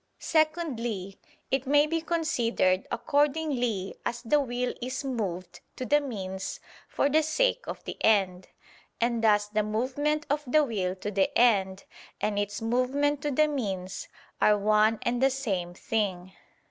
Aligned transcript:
Secondly, 0.17 1.19
it 1.51 1.67
may 1.67 1.85
be 1.85 2.01
considered 2.01 2.87
accordingly 2.91 3.93
as 4.03 4.23
the 4.23 4.39
will 4.39 4.73
is 4.81 5.05
moved 5.05 5.59
to 5.75 5.85
the 5.85 5.99
means 6.01 6.59
for 6.87 7.07
the 7.07 7.21
sake 7.21 7.67
of 7.67 7.83
the 7.83 8.03
end: 8.03 8.47
and 8.99 9.23
thus 9.23 9.45
the 9.49 9.61
movement 9.61 10.25
of 10.27 10.43
the 10.47 10.63
will 10.63 10.95
to 10.95 11.11
the 11.11 11.29
end 11.37 11.83
and 12.19 12.39
its 12.39 12.63
movement 12.63 13.21
to 13.21 13.29
the 13.29 13.47
means 13.47 14.07
are 14.41 14.57
one 14.57 14.97
and 15.03 15.21
the 15.21 15.29
same 15.29 15.75
thing. 15.75 16.33